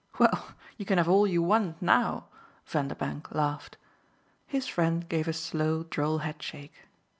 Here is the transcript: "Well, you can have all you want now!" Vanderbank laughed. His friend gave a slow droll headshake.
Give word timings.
"Well, 0.17 0.47
you 0.77 0.85
can 0.87 0.97
have 0.97 1.07
all 1.07 1.27
you 1.27 1.43
want 1.43 1.79
now!" 1.79 2.25
Vanderbank 2.65 3.31
laughed. 3.35 3.77
His 4.47 4.65
friend 4.65 5.07
gave 5.07 5.27
a 5.27 5.33
slow 5.33 5.83
droll 5.83 6.17
headshake. 6.25 6.73